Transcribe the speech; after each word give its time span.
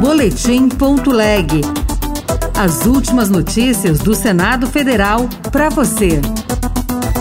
Boletim.leg. 0.00 1.60
As 2.56 2.86
últimas 2.86 3.28
notícias 3.28 3.98
do 3.98 4.14
Senado 4.14 4.68
Federal 4.68 5.28
para 5.50 5.68
você. 5.68 6.20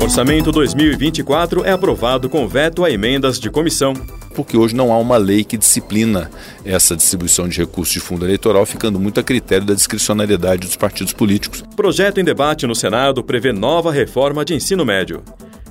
Orçamento 0.00 0.52
2024 0.52 1.64
é 1.64 1.72
aprovado 1.72 2.28
com 2.28 2.46
veto 2.46 2.84
a 2.84 2.90
emendas 2.90 3.40
de 3.40 3.50
comissão 3.50 3.92
porque 4.36 4.56
hoje 4.56 4.74
não 4.74 4.92
há 4.92 4.98
uma 4.98 5.16
lei 5.16 5.42
que 5.42 5.58
disciplina 5.58 6.30
essa 6.64 6.96
distribuição 6.96 7.48
de 7.48 7.58
recursos 7.58 7.92
de 7.92 8.00
fundo 8.00 8.24
eleitoral, 8.24 8.64
ficando 8.64 9.00
muito 9.00 9.18
a 9.18 9.22
critério 9.22 9.66
da 9.66 9.74
discricionariedade 9.74 10.66
dos 10.66 10.76
partidos 10.76 11.12
políticos. 11.12 11.64
Projeto 11.74 12.20
em 12.20 12.24
debate 12.24 12.66
no 12.68 12.74
Senado 12.74 13.24
prevê 13.24 13.52
nova 13.52 13.90
reforma 13.90 14.44
de 14.44 14.54
ensino 14.54 14.86
médio. 14.86 15.22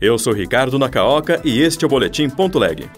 Eu 0.00 0.18
sou 0.18 0.32
Ricardo 0.32 0.78
Nacaoca 0.78 1.40
e 1.44 1.60
este 1.60 1.84
é 1.84 1.86
o 1.86 1.90
Boletim 1.90 2.30
Ponto 2.30 2.58
Leg. 2.58 2.88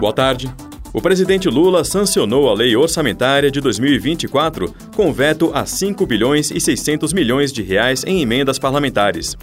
Boa 0.00 0.12
tarde. 0.12 0.52
O 0.98 1.00
presidente 1.00 1.48
Lula 1.48 1.84
sancionou 1.84 2.48
a 2.48 2.54
lei 2.54 2.74
orçamentária 2.74 3.52
de 3.52 3.60
2024 3.60 4.74
com 4.96 5.12
veto 5.12 5.52
a 5.54 5.64
5 5.64 6.04
bilhões 6.04 6.50
e 6.50 6.60
600 6.60 7.12
milhões 7.12 7.52
de 7.52 7.62
reais 7.62 8.02
em 8.04 8.20
emendas 8.20 8.58
parlamentares. 8.58 9.36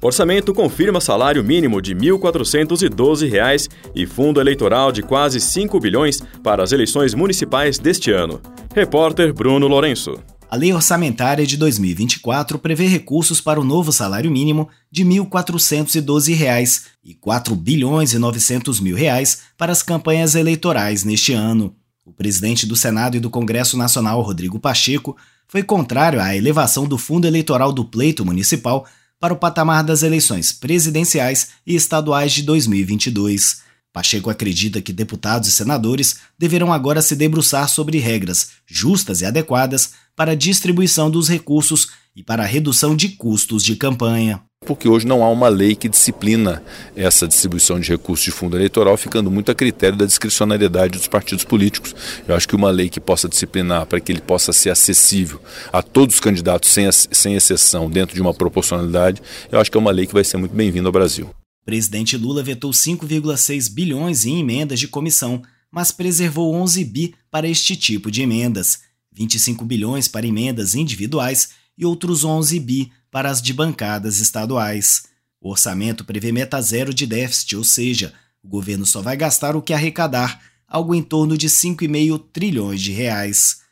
Orçamento 0.00 0.54
confirma 0.54 1.00
salário 1.00 1.42
mínimo 1.42 1.82
de 1.82 1.94
R$ 1.94 2.12
1.412 2.12 3.68
e 3.92 4.06
fundo 4.06 4.40
eleitoral 4.40 4.92
de 4.92 5.02
quase 5.02 5.40
5 5.40 5.80
bilhões 5.80 6.22
para 6.44 6.62
as 6.62 6.70
eleições 6.70 7.12
municipais 7.12 7.76
deste 7.76 8.12
ano. 8.12 8.40
Repórter 8.72 9.34
Bruno 9.34 9.66
Lourenço. 9.66 10.14
A 10.54 10.56
lei 10.56 10.72
orçamentária 10.72 11.44
de 11.44 11.56
2024 11.56 12.60
prevê 12.60 12.86
recursos 12.86 13.40
para 13.40 13.60
o 13.60 13.64
novo 13.64 13.90
salário 13.90 14.30
mínimo 14.30 14.68
de 14.88 15.02
R$ 15.02 15.08
1.412 15.08 16.82
e 17.02 17.10
R$ 17.10 17.16
4 17.20 17.56
bilhões 17.56 18.12
e 18.12 18.20
900 18.20 18.78
mil 18.78 18.94
reais 18.94 19.40
para 19.58 19.72
as 19.72 19.82
campanhas 19.82 20.36
eleitorais 20.36 21.02
neste 21.02 21.32
ano. 21.32 21.74
O 22.06 22.12
presidente 22.12 22.66
do 22.66 22.76
Senado 22.76 23.16
e 23.16 23.20
do 23.20 23.30
Congresso 23.30 23.76
Nacional, 23.76 24.22
Rodrigo 24.22 24.60
Pacheco, 24.60 25.16
foi 25.48 25.64
contrário 25.64 26.20
à 26.20 26.36
elevação 26.36 26.86
do 26.86 26.96
fundo 26.96 27.26
eleitoral 27.26 27.72
do 27.72 27.84
pleito 27.84 28.24
municipal 28.24 28.86
para 29.18 29.34
o 29.34 29.36
patamar 29.36 29.82
das 29.82 30.04
eleições 30.04 30.52
presidenciais 30.52 31.48
e 31.66 31.74
estaduais 31.74 32.32
de 32.32 32.44
2022. 32.44 33.63
Pacheco 33.94 34.28
acredita 34.28 34.82
que 34.82 34.92
deputados 34.92 35.48
e 35.48 35.52
senadores 35.52 36.16
deverão 36.36 36.72
agora 36.72 37.00
se 37.00 37.14
debruçar 37.14 37.68
sobre 37.68 37.98
regras 37.98 38.48
justas 38.66 39.20
e 39.20 39.24
adequadas 39.24 39.92
para 40.16 40.32
a 40.32 40.34
distribuição 40.34 41.08
dos 41.08 41.28
recursos 41.28 41.90
e 42.16 42.20
para 42.20 42.42
a 42.42 42.46
redução 42.46 42.96
de 42.96 43.10
custos 43.10 43.62
de 43.62 43.76
campanha. 43.76 44.42
Porque 44.66 44.88
hoje 44.88 45.06
não 45.06 45.22
há 45.22 45.30
uma 45.30 45.48
lei 45.48 45.76
que 45.76 45.88
disciplina 45.88 46.60
essa 46.96 47.28
distribuição 47.28 47.78
de 47.78 47.88
recursos 47.88 48.24
de 48.24 48.32
fundo 48.32 48.56
eleitoral, 48.56 48.96
ficando 48.96 49.30
muito 49.30 49.52
a 49.52 49.54
critério 49.54 49.96
da 49.96 50.06
discricionariedade 50.06 50.98
dos 50.98 51.06
partidos 51.06 51.44
políticos. 51.44 51.94
Eu 52.26 52.34
acho 52.34 52.48
que 52.48 52.56
uma 52.56 52.70
lei 52.70 52.88
que 52.88 52.98
possa 52.98 53.28
disciplinar 53.28 53.86
para 53.86 54.00
que 54.00 54.10
ele 54.10 54.20
possa 54.20 54.52
ser 54.52 54.70
acessível 54.70 55.40
a 55.72 55.80
todos 55.82 56.16
os 56.16 56.20
candidatos, 56.20 56.68
sem, 56.70 56.90
sem 56.90 57.36
exceção, 57.36 57.88
dentro 57.88 58.16
de 58.16 58.20
uma 58.20 58.34
proporcionalidade, 58.34 59.22
eu 59.52 59.60
acho 59.60 59.70
que 59.70 59.76
é 59.76 59.80
uma 59.80 59.92
lei 59.92 60.04
que 60.04 60.14
vai 60.14 60.24
ser 60.24 60.36
muito 60.36 60.54
bem-vinda 60.56 60.88
ao 60.88 60.92
Brasil. 60.92 61.30
Presidente 61.64 62.16
Lula 62.16 62.42
vetou 62.42 62.70
5,6 62.70 63.70
bilhões 63.72 64.26
em 64.26 64.40
emendas 64.40 64.78
de 64.78 64.86
comissão, 64.86 65.42
mas 65.70 65.90
preservou 65.90 66.54
11 66.54 66.84
bi 66.84 67.14
para 67.30 67.48
este 67.48 67.74
tipo 67.74 68.10
de 68.10 68.22
emendas, 68.22 68.80
25 69.12 69.64
bilhões 69.64 70.06
para 70.06 70.26
emendas 70.26 70.74
individuais 70.74 71.50
e 71.76 71.84
outros 71.86 72.22
11 72.22 72.60
bi 72.60 72.92
para 73.10 73.30
as 73.30 73.40
de 73.40 73.52
bancadas 73.52 74.20
estaduais. 74.20 75.04
O 75.40 75.50
orçamento 75.50 76.04
prevê 76.04 76.32
meta 76.32 76.60
zero 76.60 76.92
de 76.92 77.06
déficit, 77.06 77.56
ou 77.56 77.64
seja, 77.64 78.12
o 78.42 78.48
governo 78.48 78.84
só 78.84 79.00
vai 79.00 79.16
gastar 79.16 79.56
o 79.56 79.62
que 79.62 79.72
arrecadar, 79.72 80.40
algo 80.68 80.94
em 80.94 81.02
torno 81.02 81.36
de 81.36 81.48
5,5 81.48 82.22
trilhões 82.32 82.82
de 82.82 82.92
reais. 82.92 83.63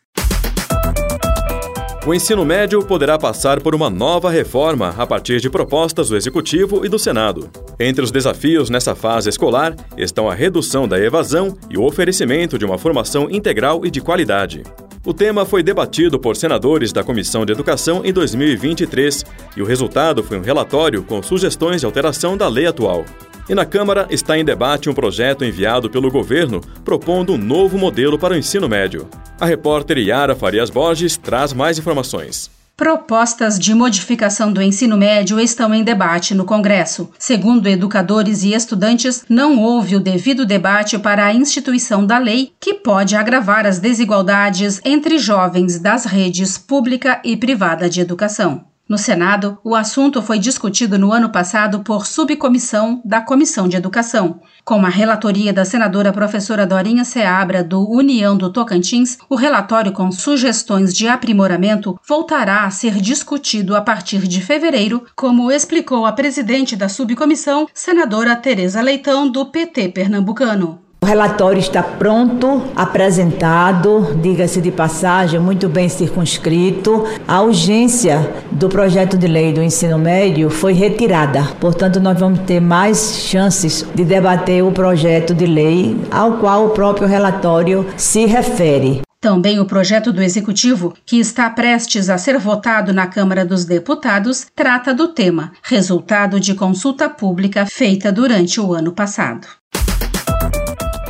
O 2.05 2.13
ensino 2.13 2.45
médio 2.45 2.85
poderá 2.85 3.17
passar 3.17 3.61
por 3.61 3.77
uma 3.77 3.89
nova 3.89 4.29
reforma 4.29 4.93
a 4.99 5.07
partir 5.07 5.41
de 5.41 5.49
propostas 5.49 6.09
do 6.09 6.17
Executivo 6.17 6.85
e 6.85 6.89
do 6.89 6.99
Senado. 6.99 7.49
Entre 7.79 8.03
os 8.03 8.11
desafios 8.11 8.69
nessa 8.69 8.93
fase 8.93 9.29
escolar 9.29 9.77
estão 9.97 10.29
a 10.29 10.35
redução 10.35 10.89
da 10.89 10.99
evasão 10.99 11.57
e 11.71 11.79
o 11.79 11.85
oferecimento 11.85 12.59
de 12.59 12.65
uma 12.65 12.77
formação 12.77 13.31
integral 13.31 13.87
e 13.87 13.91
de 13.91 14.01
qualidade. 14.01 14.65
O 15.07 15.15
tema 15.15 15.45
foi 15.45 15.63
debatido 15.63 16.19
por 16.19 16.35
senadores 16.35 16.93
da 16.93 17.05
Comissão 17.05 17.47
de 17.47 17.53
Educação 17.53 18.05
em 18.05 18.13
2023 18.13 19.25
e 19.57 19.63
o 19.63 19.65
resultado 19.65 20.25
foi 20.25 20.39
um 20.39 20.43
relatório 20.43 21.05
com 21.05 21.23
sugestões 21.23 21.83
de 21.83 21.87
alteração 21.87 22.37
da 22.37 22.49
lei 22.49 22.67
atual. 22.67 23.05
E 23.49 23.55
na 23.55 23.65
Câmara 23.65 24.07
está 24.11 24.39
em 24.39 24.45
debate 24.45 24.89
um 24.89 24.95
projeto 24.95 25.45
enviado 25.45 25.91
pelo 25.91 26.11
governo 26.11 26.61
propondo 26.85 27.33
um 27.33 27.39
novo 27.39 27.77
modelo 27.77 28.19
para 28.19 28.35
o 28.35 28.37
ensino 28.37 28.69
médio. 28.69 29.09
A 29.41 29.47
repórter 29.47 29.99
Yara 29.99 30.37
Farias 30.37 30.71
Borges 30.71 31.17
traz 31.17 31.53
mais 31.53 31.79
informações. 31.79 32.51
Propostas 32.77 33.59
de 33.59 33.75
modificação 33.75 34.53
do 34.53 34.63
ensino 34.63 34.97
médio 34.97 35.39
estão 35.39 35.75
em 35.75 35.85
debate 35.85 36.35
no 36.35 36.45
Congresso. 36.45 37.11
Segundo 37.19 37.69
educadores 37.69 38.43
e 38.43 38.55
estudantes, 38.55 39.25
não 39.29 39.61
houve 39.61 39.95
o 39.95 40.01
devido 40.01 40.47
debate 40.47 40.99
para 40.99 41.27
a 41.27 41.35
instituição 41.35 42.07
da 42.07 42.19
lei, 42.19 42.53
que 42.59 42.75
pode 42.75 43.15
agravar 43.15 43.67
as 43.67 43.79
desigualdades 43.79 44.81
entre 44.85 45.19
jovens 45.19 45.79
das 45.79 46.07
redes 46.07 46.57
pública 46.57 47.21
e 47.25 47.37
privada 47.37 47.91
de 47.91 48.01
educação. 48.01 48.72
No 48.93 48.99
Senado, 48.99 49.59
o 49.65 49.75
assunto 49.75 50.21
foi 50.21 50.39
discutido 50.39 50.99
no 50.99 51.15
ano 51.15 51.31
passado 51.31 51.81
por 51.81 52.05
subcomissão 52.07 53.01
da 53.03 53.23
Comissão 53.23 53.67
de 53.67 53.75
Educação. 53.75 54.43
Com 54.67 54.85
a 54.85 54.91
relatoria 54.91 55.51
da 55.51 55.65
senadora 55.65 56.13
professora 56.13 56.67
Dorinha 56.67 57.03
Seabra, 57.03 57.65
do 57.65 57.91
União 57.91 58.37
do 58.37 58.53
Tocantins, 58.53 59.17
o 59.31 59.35
relatório 59.35 59.93
com 59.93 60.13
sugestões 60.13 60.93
de 60.93 61.09
aprimoramento 61.09 61.99
voltará 62.07 62.67
a 62.67 62.71
ser 62.71 63.01
discutido 63.01 63.75
a 63.75 63.81
partir 63.81 64.29
de 64.29 64.43
fevereiro, 64.43 65.07
como 65.17 65.51
explicou 65.51 66.05
a 66.05 66.13
presidente 66.13 66.77
da 66.77 66.87
subcomissão, 66.87 67.67
senadora 67.73 68.37
Tereza 68.37 68.83
Leitão, 68.83 69.27
do 69.27 69.47
PT 69.47 69.89
pernambucano. 69.89 70.82
O 71.03 71.05
relatório 71.05 71.59
está 71.59 71.83
pronto, 71.83 72.63
apresentado, 72.77 74.17
diga-se 74.23 74.61
de 74.61 74.71
passagem, 74.71 75.41
muito 75.41 75.69
bem 75.69 75.89
circunscrito. 75.89 77.05
A 77.27 77.43
urgência 77.43 78.31
do 78.53 78.69
projeto 78.69 79.19
de 79.19 79.27
lei 79.27 79.53
do 79.53 79.61
ensino 79.61 79.99
médio 79.99 80.49
foi 80.49 80.73
retirada. 80.73 81.43
Portanto, 81.59 81.99
nós 81.99 82.21
vamos 82.21 82.39
ter 82.47 82.61
mais 82.61 83.17
chances 83.17 83.85
de 83.93 84.05
debater 84.05 84.63
o 84.63 84.71
projeto 84.71 85.35
de 85.35 85.45
lei 85.45 85.97
ao 86.09 86.35
qual 86.35 86.67
o 86.67 86.71
próprio 86.71 87.09
relatório 87.09 87.85
se 87.97 88.25
refere. 88.25 89.01
Também 89.21 89.59
o 89.59 89.67
projeto 89.67 90.13
do 90.13 90.23
Executivo, 90.23 90.95
que 91.05 91.19
está 91.19 91.51
prestes 91.51 92.09
a 92.09 92.17
ser 92.17 92.39
votado 92.39 92.93
na 92.93 93.09
Câmara 93.09 93.45
dos 93.45 93.65
Deputados, 93.65 94.47
trata 94.55 94.95
do 94.95 95.09
tema, 95.09 95.51
resultado 95.65 96.39
de 96.39 96.55
consulta 96.55 97.09
pública 97.09 97.67
feita 97.67 98.13
durante 98.13 98.61
o 98.61 98.73
ano 98.73 98.93
passado. 98.93 99.62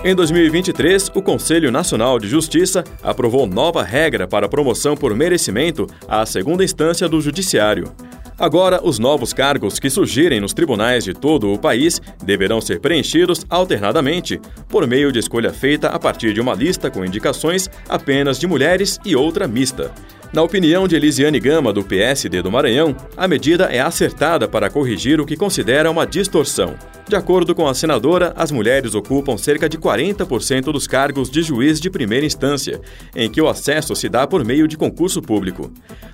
Em 0.05 0.17
2023, 0.17 1.13
o 1.15 1.23
Conselho 1.23 1.71
Nacional 1.71 2.19
de 2.19 2.27
Justiça 2.27 2.83
aprovou 3.05 3.47
nova 3.47 3.85
regra 3.85 4.27
para 4.27 4.49
promoção 4.49 4.97
por 4.97 5.15
merecimento 5.15 5.87
à 6.09 6.27
segunda 6.27 6.65
instância 6.65 7.09
do 7.09 7.21
Judiciário. 7.21 7.93
Agora, 8.37 8.81
os 8.83 8.99
novos 8.99 9.33
cargos 9.33 9.79
que 9.79 9.89
surgirem 9.89 10.41
nos 10.41 10.53
tribunais 10.53 11.05
de 11.05 11.15
todo 11.15 11.53
o 11.53 11.59
país 11.59 12.01
deverão 12.25 12.61
ser 12.61 12.81
preenchidos 12.81 13.47
alternadamente, 13.49 14.41
por 14.69 14.89
meio 14.89 15.13
de 15.13 15.21
escolha 15.21 15.53
feita 15.53 15.87
a 15.87 16.01
partir 16.01 16.35
de 16.35 16.41
uma 16.41 16.53
lista 16.53 16.91
com 16.91 17.05
indicações 17.05 17.71
apenas 17.89 18.41
de 18.41 18.49
mulheres 18.49 18.99
e 19.05 19.15
outra 19.15 19.47
mista. 19.47 19.93
Na 20.33 20.41
opinião 20.43 20.89
de 20.89 20.97
Elisiane 20.97 21.39
Gama, 21.39 21.75
do 21.75 21.85
PSD 21.85 22.41
do 22.41 22.51
Maranhão, 22.51 22.97
a 23.15 23.29
medida 23.29 23.65
é 23.65 23.81
acertada 23.81 24.49
para 24.49 24.71
corrigir 24.71 25.21
o 25.21 25.27
que 25.27 25.37
considera 25.37 25.91
uma 25.91 26.07
distorção. 26.07 26.75
De 27.07 27.15
acordo 27.15 27.55
com 27.55 27.69
a 27.69 27.75
senadora, 27.75 28.33
as 28.35 28.51
mulheres 28.51 28.95
ocupam 28.95 29.37
cerca 29.37 29.69
de 29.69 29.77
40% 29.77 30.73
dos 30.73 30.87
cargos 30.87 31.29
de 31.29 31.43
juiz 31.43 31.79
de 31.79 31.91
primeira 31.91 32.25
instância, 32.25 32.81
em 33.15 33.31
que 33.31 33.43
o 33.43 33.49
acesso 33.49 33.95
se 33.95 34.09
dá 34.09 34.27
por 34.27 34.43
meio 34.43 34.67
de 34.67 34.79
concurso 34.79 35.21
público. 35.21 35.71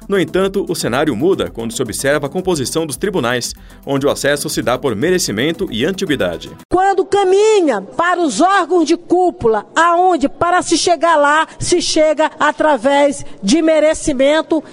No 0.09 0.19
entanto, 0.19 0.65
o 0.69 0.75
cenário 0.75 1.15
muda 1.15 1.51
quando 1.51 1.73
se 1.73 1.83
observa 1.83 2.27
a 2.27 2.31
composição 2.31 2.87
dos 2.87 2.97
tribunais, 2.97 3.55
onde 3.87 4.07
o 4.07 4.11
acesso 4.11 4.49
se 4.49 4.63
dá 4.63 4.77
por 4.79 4.97
merecimento 4.97 5.69
e 5.71 5.85
antiguidade. 5.85 6.51
Quando 6.69 7.05
caminha 7.05 7.83
para 7.83 8.21
os 8.21 8.41
órgãos 8.41 8.87
de 8.87 8.97
cúpula, 8.97 9.67
aonde 9.77 10.29
para 10.29 10.63
se 10.63 10.79
chegar 10.79 11.17
lá 11.17 11.47
se 11.61 11.81
chega 11.83 12.31
através 12.41 13.25
de 13.43 13.61
merecimento, 13.61 14.08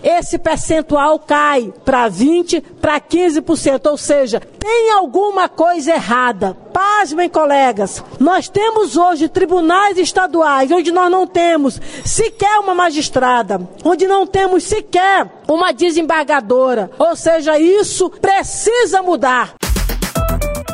esse 0.03 0.37
percentual 0.37 1.17
cai 1.19 1.73
para 1.83 2.07
20, 2.07 2.61
para 2.81 2.99
15%, 2.99 3.89
ou 3.89 3.97
seja, 3.97 4.39
tem 4.39 4.91
alguma 4.91 5.49
coisa 5.49 5.93
errada. 5.93 6.55
Pasmem, 6.73 7.29
colegas, 7.29 8.03
nós 8.19 8.49
temos 8.49 8.97
hoje 8.97 9.29
tribunais 9.29 9.97
estaduais 9.97 10.69
onde 10.71 10.91
nós 10.91 11.09
não 11.09 11.25
temos 11.25 11.79
sequer 12.03 12.59
uma 12.59 12.75
magistrada, 12.75 13.61
onde 13.83 14.07
não 14.07 14.27
temos 14.27 14.63
sequer 14.63 15.27
uma 15.47 15.71
desembargadora. 15.71 16.91
Ou 16.99 17.15
seja, 17.15 17.57
isso 17.59 18.09
precisa 18.09 19.01
mudar. 19.01 19.55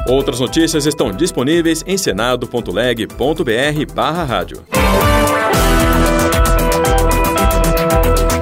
Outras 0.07 0.39
notícias 0.39 0.85
estão 0.85 1.11
disponíveis 1.11 1.83
em 1.85 1.97
senado.leg.br/rádio. 1.97 4.63